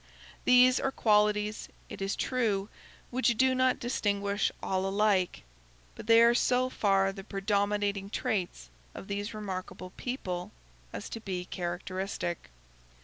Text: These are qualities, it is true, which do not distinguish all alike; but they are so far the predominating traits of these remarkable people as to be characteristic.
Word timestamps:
These 0.45 0.79
are 0.79 0.91
qualities, 0.91 1.69
it 1.87 2.01
is 2.01 2.15
true, 2.15 2.69
which 3.11 3.37
do 3.37 3.53
not 3.53 3.77
distinguish 3.79 4.51
all 4.63 4.87
alike; 4.87 5.43
but 5.93 6.07
they 6.07 6.23
are 6.23 6.33
so 6.33 6.71
far 6.71 7.13
the 7.13 7.23
predominating 7.23 8.09
traits 8.09 8.71
of 8.95 9.07
these 9.07 9.35
remarkable 9.35 9.91
people 9.97 10.53
as 10.91 11.07
to 11.09 11.19
be 11.19 11.45
characteristic. 11.45 12.49